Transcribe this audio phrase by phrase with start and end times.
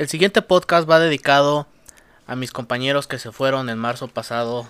[0.00, 1.66] El siguiente podcast va dedicado
[2.26, 4.66] a mis compañeros que se fueron en marzo pasado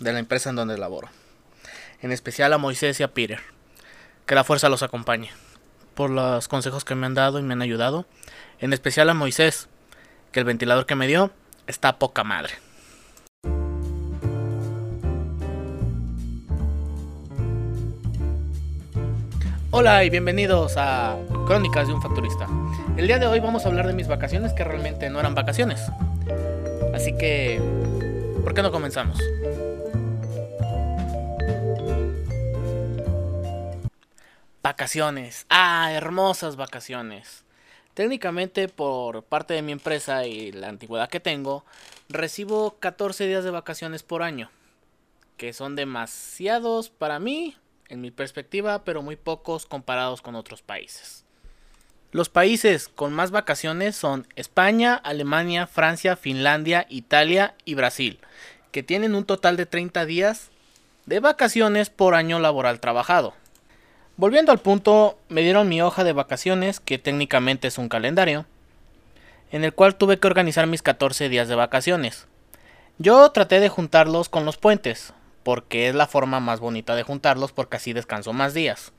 [0.00, 1.08] de la empresa en donde laboro.
[2.00, 3.38] En especial a Moisés y a Peter.
[4.26, 5.30] Que la fuerza los acompañe.
[5.94, 8.06] Por los consejos que me han dado y me han ayudado.
[8.58, 9.68] En especial a Moisés.
[10.32, 11.30] Que el ventilador que me dio
[11.68, 12.54] está poca madre.
[19.74, 21.16] Hola y bienvenidos a
[21.46, 22.46] Crónicas de un Facturista.
[22.98, 25.80] El día de hoy vamos a hablar de mis vacaciones que realmente no eran vacaciones.
[26.92, 27.58] Así que,
[28.44, 29.18] ¿por qué no comenzamos?
[34.62, 35.46] Vacaciones.
[35.48, 37.42] Ah, hermosas vacaciones.
[37.94, 41.64] Técnicamente por parte de mi empresa y la antigüedad que tengo,
[42.10, 44.50] recibo 14 días de vacaciones por año.
[45.38, 47.56] Que son demasiados para mí,
[47.88, 51.24] en mi perspectiva, pero muy pocos comparados con otros países.
[52.12, 58.18] Los países con más vacaciones son España, Alemania, Francia, Finlandia, Italia y Brasil,
[58.70, 60.50] que tienen un total de 30 días
[61.06, 63.34] de vacaciones por año laboral trabajado.
[64.16, 68.44] Volviendo al punto, me dieron mi hoja de vacaciones, que técnicamente es un calendario,
[69.50, 72.26] en el cual tuve que organizar mis 14 días de vacaciones.
[72.98, 77.52] Yo traté de juntarlos con los puentes, porque es la forma más bonita de juntarlos
[77.52, 78.92] porque así descanso más días.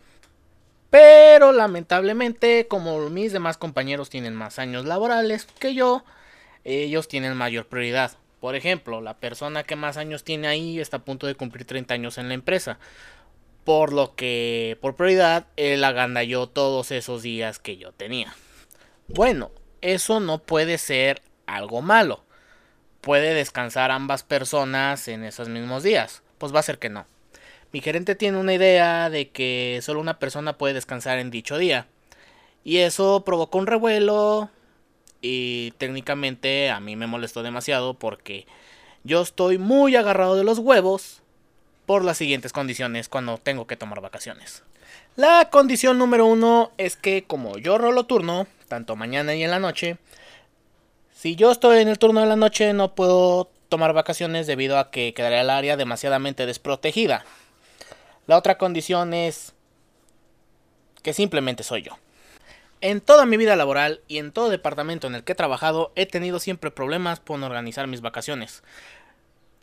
[0.89, 6.03] Pero lamentablemente, como mis demás compañeros tienen más años laborales que yo,
[6.63, 8.11] ellos tienen mayor prioridad.
[8.39, 11.93] Por ejemplo, la persona que más años tiene ahí está a punto de cumplir 30
[11.93, 12.77] años en la empresa.
[13.63, 18.35] Por lo que, por prioridad, él agandalló todos esos días que yo tenía.
[19.07, 22.23] Bueno, eso no puede ser algo malo.
[22.99, 27.05] Puede descansar ambas personas en esos mismos días pues va a ser que no.
[27.71, 31.87] Mi gerente tiene una idea de que solo una persona puede descansar en dicho día.
[32.63, 34.49] Y eso provocó un revuelo
[35.21, 38.45] y técnicamente a mí me molestó demasiado porque
[39.03, 41.21] yo estoy muy agarrado de los huevos
[41.85, 44.63] por las siguientes condiciones cuando tengo que tomar vacaciones.
[45.15, 49.59] La condición número uno es que como yo rolo turno, tanto mañana y en la
[49.59, 49.97] noche,
[51.15, 54.91] si yo estoy en el turno de la noche no puedo tomar vacaciones debido a
[54.91, 57.25] que quedaría el área demasiadamente desprotegida.
[58.27, 59.53] La otra condición es
[61.01, 61.97] que simplemente soy yo.
[62.81, 66.05] En toda mi vida laboral y en todo departamento en el que he trabajado he
[66.05, 68.61] tenido siempre problemas por organizar mis vacaciones.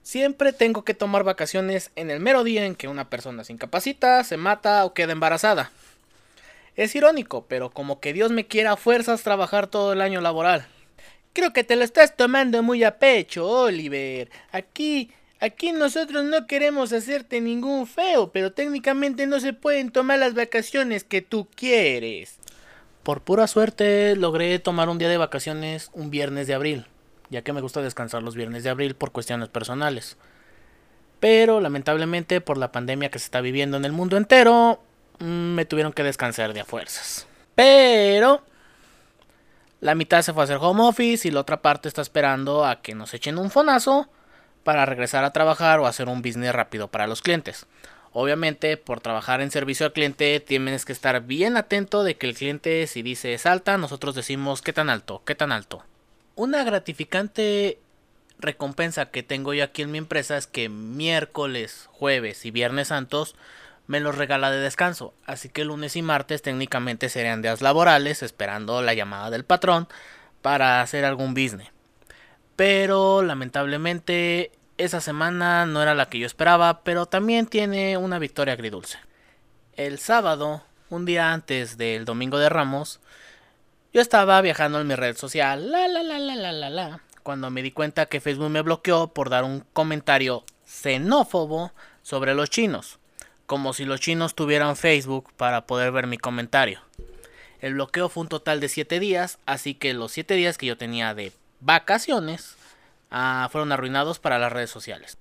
[0.03, 4.25] Siempre tengo que tomar vacaciones en el mero día en que una persona se incapacita,
[4.25, 5.71] se mata o queda embarazada.
[6.75, 10.67] Es irónico, pero como que Dios me quiera a fuerzas trabajar todo el año laboral.
[11.33, 14.31] Creo que te lo estás tomando muy a pecho, Oliver.
[14.51, 20.35] Aquí, aquí nosotros no queremos hacerte ningún feo, pero técnicamente no se pueden tomar las
[20.35, 22.39] vacaciones que tú quieres.
[23.05, 26.87] Por pura suerte logré tomar un día de vacaciones un viernes de abril,
[27.31, 30.17] ya que me gusta descansar los viernes de abril por cuestiones personales.
[31.21, 34.83] Pero lamentablemente por la pandemia que se está viviendo en el mundo entero,
[35.21, 37.27] mm, me tuvieron que descansar de a fuerzas.
[37.55, 38.43] Pero
[39.81, 42.83] la mitad se fue a hacer home office y la otra parte está esperando a
[42.83, 44.09] que nos echen un fonazo
[44.63, 47.67] para regresar a trabajar o hacer un business rápido para los clientes.
[48.13, 52.35] Obviamente, por trabajar en servicio al cliente, tienes que estar bien atento de que el
[52.35, 55.85] cliente, si dice es alta, nosotros decimos qué tan alto, qué tan alto.
[56.35, 57.79] Una gratificante
[58.39, 63.37] recompensa que tengo yo aquí en mi empresa es que miércoles, jueves y viernes santos
[63.91, 68.83] me los regala de descanso, así que lunes y martes técnicamente serían días laborales esperando
[68.83, 69.89] la llamada del patrón
[70.43, 71.73] para hacer algún business.
[72.55, 78.55] Pero lamentablemente esa semana no era la que yo esperaba, pero también tiene una victoria
[78.55, 78.99] agridulce.
[79.75, 83.01] El sábado, un día antes del domingo de Ramos,
[83.93, 87.51] yo estaba viajando en mi red social, la la la la la la la, cuando
[87.51, 93.00] me di cuenta que Facebook me bloqueó por dar un comentario xenófobo sobre los chinos
[93.51, 96.79] como si los chinos tuvieran Facebook para poder ver mi comentario.
[97.59, 100.79] El bloqueo fue un total de 7 días, así que los 7 días que yo
[100.79, 102.55] tenía de vacaciones
[103.11, 105.19] ah, fueron arruinados para las redes sociales.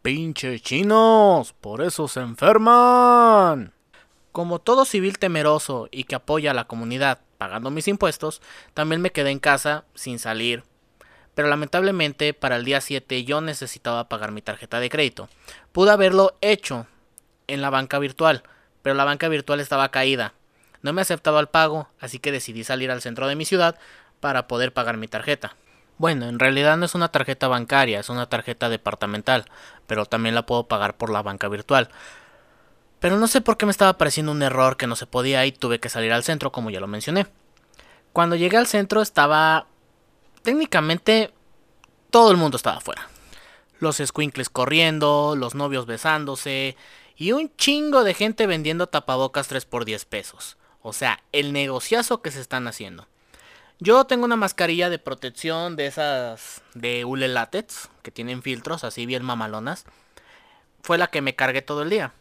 [0.00, 3.74] Pinche chinos, por eso se enferman.
[4.32, 8.40] Como todo civil temeroso y que apoya a la comunidad pagando mis impuestos,
[8.72, 10.64] también me quedé en casa sin salir.
[11.34, 15.28] Pero lamentablemente para el día 7 yo necesitaba pagar mi tarjeta de crédito.
[15.72, 16.86] Pude haberlo hecho
[17.46, 18.42] en la banca virtual,
[18.82, 20.34] pero la banca virtual estaba caída.
[20.82, 23.78] No me aceptaba el pago, así que decidí salir al centro de mi ciudad
[24.20, 25.56] para poder pagar mi tarjeta.
[25.96, 29.44] Bueno, en realidad no es una tarjeta bancaria, es una tarjeta departamental,
[29.86, 31.88] pero también la puedo pagar por la banca virtual.
[33.00, 35.52] Pero no sé por qué me estaba pareciendo un error que no se podía y
[35.52, 37.26] tuve que salir al centro, como ya lo mencioné.
[38.12, 39.66] Cuando llegué al centro estaba
[40.42, 41.32] técnicamente
[42.10, 43.08] todo el mundo estaba afuera.
[43.80, 46.76] Los squinkles corriendo, los novios besándose
[47.16, 50.56] y un chingo de gente vendiendo tapabocas 3 por 10 pesos.
[50.82, 53.06] O sea, el negociazo que se están haciendo.
[53.80, 59.06] Yo tengo una mascarilla de protección de esas de hule látex que tienen filtros así
[59.06, 59.84] bien mamalonas.
[60.82, 62.12] Fue la que me cargué todo el día.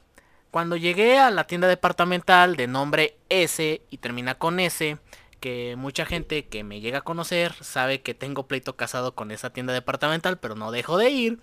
[0.52, 4.98] Cuando llegué a la tienda departamental de nombre S y termina con S,
[5.40, 9.50] que mucha gente que me llega a conocer sabe que tengo pleito casado con esa
[9.50, 11.40] tienda departamental, pero no dejo de ir.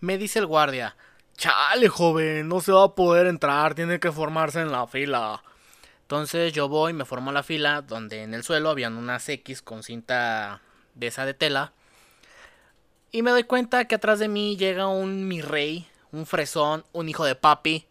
[0.00, 0.96] Me dice el guardia,
[1.36, 5.42] chale joven, no se va a poder entrar, tiene que formarse en la fila.
[6.02, 9.82] Entonces yo voy, me formo la fila, donde en el suelo habían unas X con
[9.82, 10.62] cinta
[10.94, 11.72] de esa de tela.
[13.10, 17.08] Y me doy cuenta que atrás de mí llega un mi rey, un fresón, un
[17.08, 17.86] hijo de papi,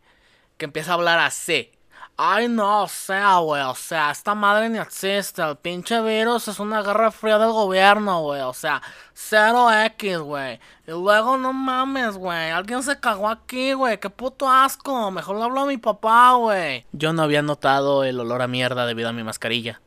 [0.58, 1.72] que empieza a hablar así.
[2.18, 5.42] Ay, no, o sea, güey, o sea, esta madre ni existe.
[5.42, 8.40] El pinche virus es una guerra fría del gobierno, güey.
[8.42, 8.82] O sea,
[9.14, 10.62] 0X, güey.
[10.88, 12.52] Y luego, no mames, güey.
[12.52, 14.00] Alguien se cagó aquí, güey.
[14.00, 15.12] Qué puto asco.
[15.12, 16.86] Mejor le hablo a mi papá, güey.
[16.94, 19.82] Yo no había notado el olor a mierda debido a mi mascarilla.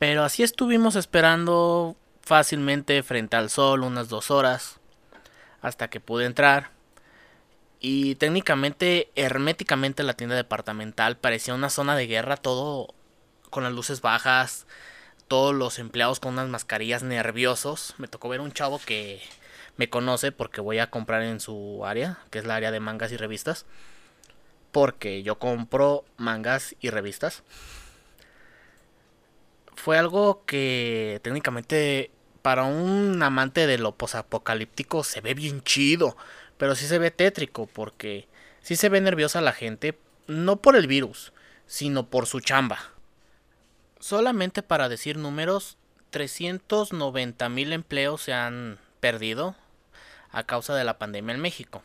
[0.00, 4.80] Pero así estuvimos esperando fácilmente frente al sol unas dos horas.
[5.62, 6.79] Hasta que pude entrar.
[7.80, 12.94] Y técnicamente, herméticamente, la tienda departamental parecía una zona de guerra, todo
[13.48, 14.66] con las luces bajas,
[15.28, 17.94] todos los empleados con unas mascarillas nerviosos.
[17.96, 19.22] Me tocó ver un chavo que
[19.78, 23.12] me conoce porque voy a comprar en su área, que es la área de mangas
[23.12, 23.64] y revistas.
[24.72, 27.42] Porque yo compro mangas y revistas.
[29.74, 32.10] Fue algo que técnicamente
[32.42, 36.16] para un amante de lo posapocalíptico se ve bien chido.
[36.60, 38.28] Pero sí se ve tétrico porque
[38.60, 41.32] sí se ve nerviosa la gente, no por el virus,
[41.66, 42.78] sino por su chamba.
[43.98, 45.78] Solamente para decir números,
[46.10, 49.56] 390 mil empleos se han perdido
[50.32, 51.82] a causa de la pandemia en México.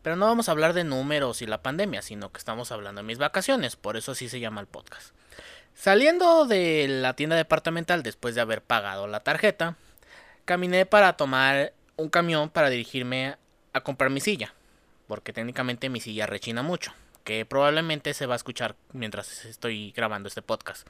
[0.00, 3.06] Pero no vamos a hablar de números y la pandemia, sino que estamos hablando de
[3.06, 5.14] mis vacaciones, por eso así se llama el podcast.
[5.74, 9.76] Saliendo de la tienda departamental después de haber pagado la tarjeta,
[10.46, 13.36] caminé para tomar un camión para dirigirme
[13.72, 14.54] a comprar mi silla,
[15.06, 16.92] porque técnicamente mi silla rechina mucho,
[17.24, 20.86] que probablemente se va a escuchar mientras estoy grabando este podcast.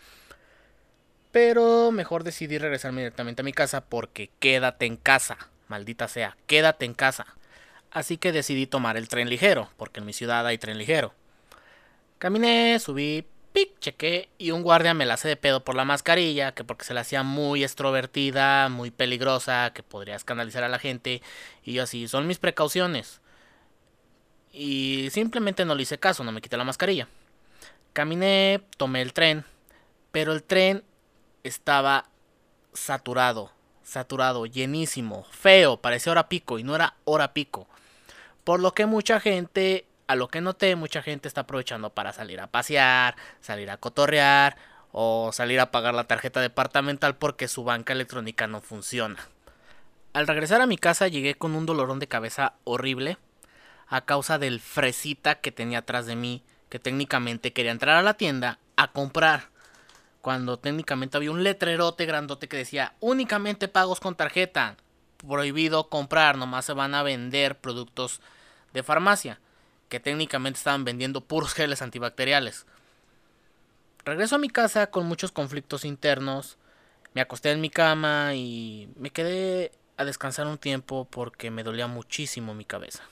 [1.32, 5.38] Pero mejor decidí regresar directamente a mi casa porque quédate en casa,
[5.68, 7.26] maldita sea, quédate en casa.
[7.92, 11.12] Así que decidí tomar el tren ligero, porque en mi ciudad hay tren ligero.
[12.18, 16.52] Caminé, subí, pic, chequé y un guardia me la hace de pedo por la mascarilla,
[16.52, 21.22] que porque se la hacía muy extrovertida, muy peligrosa, que podría escandalizar a la gente.
[21.64, 23.20] Y yo así, son mis precauciones.
[24.52, 27.08] Y simplemente no le hice caso, no me quité la mascarilla.
[27.92, 29.44] Caminé, tomé el tren,
[30.12, 30.84] pero el tren
[31.42, 32.06] estaba
[32.72, 37.66] saturado, saturado, llenísimo, feo, parecía hora pico y no era hora pico.
[38.44, 42.40] Por lo que mucha gente a lo que noté, mucha gente está aprovechando para salir
[42.40, 44.56] a pasear, salir a cotorrear
[44.90, 49.28] o salir a pagar la tarjeta departamental porque su banca electrónica no funciona.
[50.12, 53.18] Al regresar a mi casa llegué con un dolorón de cabeza horrible
[53.86, 58.14] a causa del fresita que tenía atrás de mí, que técnicamente quería entrar a la
[58.14, 59.50] tienda a comprar.
[60.22, 64.76] Cuando técnicamente había un letrerote grandote que decía únicamente pagos con tarjeta,
[65.18, 68.20] prohibido comprar, nomás se van a vender productos
[68.72, 69.38] de farmacia
[69.90, 72.64] que técnicamente estaban vendiendo puros geles antibacteriales.
[74.06, 76.56] Regreso a mi casa con muchos conflictos internos,
[77.12, 81.88] me acosté en mi cama y me quedé a descansar un tiempo porque me dolía
[81.88, 83.02] muchísimo mi cabeza.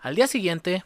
[0.00, 0.84] Al día siguiente,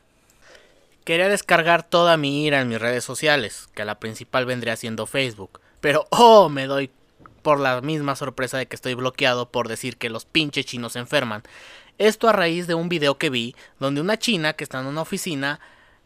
[1.05, 5.61] quería descargar toda mi ira en mis redes sociales, que la principal vendría siendo Facebook.
[5.81, 6.91] Pero, oh, me doy
[7.45, 10.99] por la misma sorpresa de que estoy bloqueado por decir que los pinches chinos se
[10.99, 11.45] enferman.
[11.99, 15.03] Esto a raíz de un video que vi donde una china que está en una
[15.03, 15.61] oficina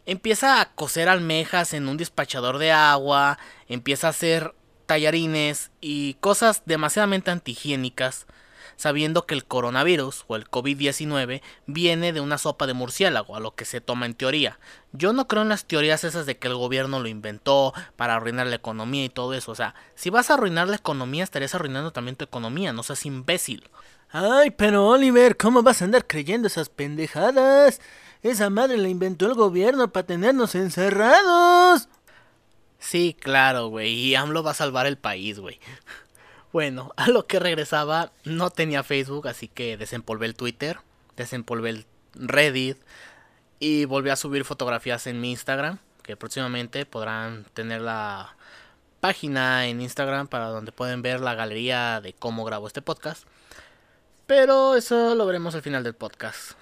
[0.05, 4.55] empieza a coser almejas en un despachador de agua, empieza a hacer
[4.87, 8.27] tallarines y cosas demasiadamente antihigiénicas,
[8.79, 13.55] sabiendo que el coronavirus o el COVID-19 viene de una sopa de murciélago, a lo
[13.55, 14.59] que se toma en teoría.
[14.93, 18.47] Yo no creo en las teorías esas de que el gobierno lo inventó para arruinar
[18.47, 19.51] la economía y todo eso.
[19.51, 23.05] O sea, si vas a arruinar la economía, estarías arruinando también tu economía, no seas
[23.05, 23.69] imbécil.
[24.11, 27.81] Ay, pero Oliver, ¿cómo vas a andar creyendo esas pendejadas?
[28.23, 31.89] Esa madre la inventó el gobierno para tenernos encerrados.
[32.79, 33.93] Sí, claro, güey.
[33.93, 35.61] Y AMLO va a salvar el país, güey.
[36.53, 40.79] Bueno, a lo que regresaba, no tenía Facebook, así que desempolvé el Twitter,
[41.17, 42.79] desempolvé el Reddit
[43.61, 48.37] y volví a subir fotografías en mi Instagram, que próximamente podrán tener la
[49.01, 53.25] página en Instagram para donde pueden ver la galería de cómo grabo este podcast.
[54.27, 56.53] Pero eso lo veremos al final del podcast.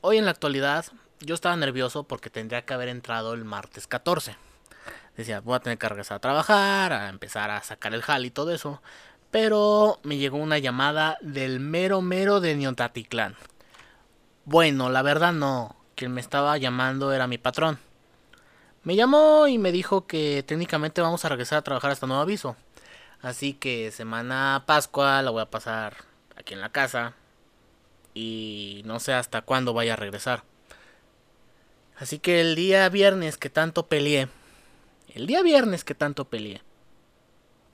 [0.00, 0.86] Hoy en la actualidad
[1.20, 4.36] yo estaba nervioso porque tendría que haber entrado el martes 14.
[5.16, 8.30] Decía, voy a tener que regresar a trabajar, a empezar a sacar el jal y
[8.30, 8.82] todo eso.
[9.38, 13.36] Pero me llegó una llamada del mero mero de Niontatitlán.
[14.46, 15.76] Bueno, la verdad no.
[15.94, 17.78] Quien me estaba llamando era mi patrón.
[18.82, 22.56] Me llamó y me dijo que técnicamente vamos a regresar a trabajar hasta nuevo aviso.
[23.20, 25.98] Así que semana Pascua la voy a pasar
[26.34, 27.12] aquí en la casa.
[28.14, 30.44] Y no sé hasta cuándo vaya a regresar.
[31.98, 34.28] Así que el día viernes que tanto peleé.
[35.14, 36.62] El día viernes que tanto peleé.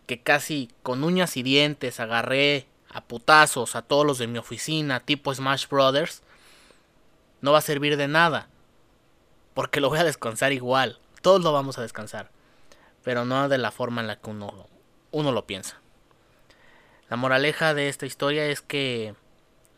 [0.06, 5.00] Que casi con uñas y dientes agarré a putazos a todos los de mi oficina
[5.00, 6.23] tipo Smash Brothers.
[7.40, 8.49] No va a servir de nada.
[9.54, 10.99] Porque lo voy a descansar igual.
[11.23, 12.30] Todos lo vamos a descansar.
[13.02, 14.66] Pero no de la forma en la que uno,
[15.11, 15.80] uno lo piensa.
[17.09, 19.14] La moraleja de esta historia es que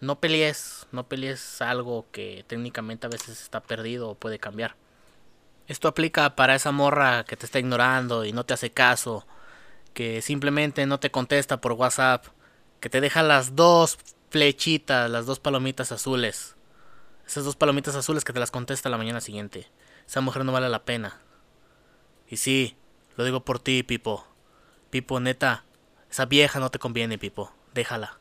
[0.01, 4.77] no pelees, no pelees algo que técnicamente a veces está perdido o puede cambiar.
[5.67, 9.27] Esto aplica para esa morra que te está ignorando y no te hace caso,
[9.95, 12.27] que simplemente no te contesta por WhatsApp,
[12.81, 13.99] que te deja las dos
[14.29, 16.57] flechitas, las dos palomitas azules.
[17.27, 19.71] Esas dos palomitas azules que te las contesta la mañana siguiente.
[20.07, 21.21] Esa mujer no vale la pena.
[22.29, 22.77] Y sí,
[23.17, 24.27] lo digo por ti, Pipo.
[24.91, 25.65] Pipo, neta,
[26.11, 27.53] esa vieja no te conviene, Pipo.
[27.73, 28.19] Déjala.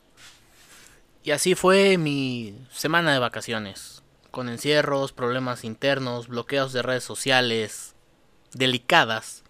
[1.23, 4.03] Y así fue mi semana de vacaciones.
[4.31, 7.95] Con encierros, problemas internos, bloqueos de redes sociales,
[8.53, 9.42] delicadas.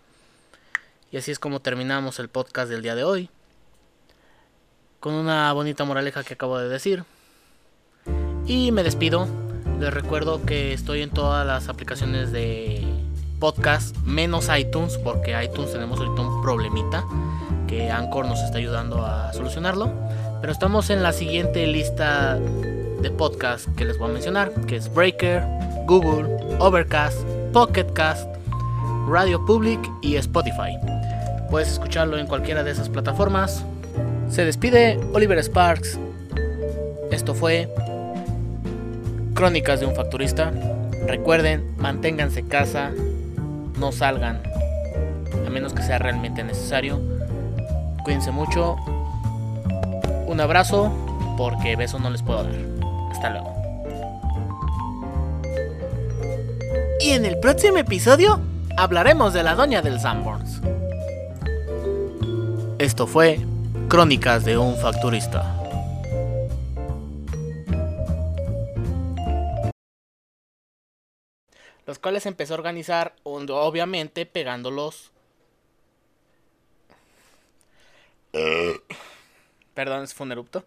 [1.14, 3.30] Y así es como terminamos el podcast del día de hoy.
[5.00, 7.04] Con una bonita moraleja que acabo de decir.
[8.48, 9.28] Y me despido.
[9.80, 12.84] Les recuerdo que estoy en todas las aplicaciones de
[13.40, 17.06] podcast menos iTunes, porque iTunes tenemos ahorita un problemita
[17.68, 19.94] que Anchor nos está ayudando a solucionarlo.
[20.42, 24.92] Pero estamos en la siguiente lista de podcast que les voy a mencionar, que es
[24.92, 25.44] Breaker,
[25.86, 27.20] Google, Overcast,
[27.54, 28.28] Pocketcast,
[29.08, 30.93] Radio Public y Spotify.
[31.54, 33.64] Puedes escucharlo en cualquiera de esas plataformas.
[34.28, 36.00] Se despide Oliver Sparks.
[37.12, 37.72] Esto fue
[39.36, 40.52] Crónicas de un Facturista.
[41.06, 42.90] Recuerden, manténganse casa,
[43.78, 44.42] no salgan,
[45.46, 47.00] a menos que sea realmente necesario.
[48.04, 48.76] Cuídense mucho.
[50.26, 50.92] Un abrazo,
[51.38, 52.56] porque beso no les puedo dar.
[53.12, 53.54] Hasta luego.
[57.00, 58.42] Y en el próximo episodio
[58.76, 60.53] hablaremos de la doña del Sanborns.
[62.84, 63.40] Esto fue
[63.88, 65.58] Crónicas de un Facturista.
[71.86, 75.14] los cuales empezó a organizar, obviamente pegándolos.
[79.74, 80.66] Perdón, fue un erupto.